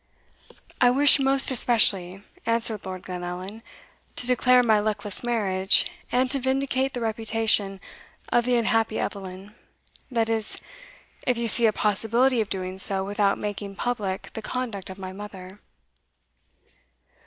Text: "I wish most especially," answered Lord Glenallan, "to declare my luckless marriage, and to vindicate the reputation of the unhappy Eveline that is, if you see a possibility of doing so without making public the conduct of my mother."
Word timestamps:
"I 0.81 0.89
wish 0.89 1.19
most 1.19 1.51
especially," 1.51 2.23
answered 2.47 2.87
Lord 2.87 3.03
Glenallan, 3.03 3.61
"to 4.15 4.25
declare 4.25 4.63
my 4.63 4.79
luckless 4.79 5.23
marriage, 5.23 5.91
and 6.11 6.31
to 6.31 6.39
vindicate 6.39 6.95
the 6.95 7.01
reputation 7.01 7.79
of 8.29 8.45
the 8.45 8.55
unhappy 8.55 8.97
Eveline 8.99 9.53
that 10.09 10.27
is, 10.27 10.57
if 11.27 11.37
you 11.37 11.47
see 11.47 11.67
a 11.67 11.71
possibility 11.71 12.41
of 12.41 12.49
doing 12.49 12.79
so 12.79 13.03
without 13.03 13.37
making 13.37 13.75
public 13.75 14.33
the 14.33 14.41
conduct 14.41 14.89
of 14.89 14.97
my 14.97 15.11
mother." 15.11 15.59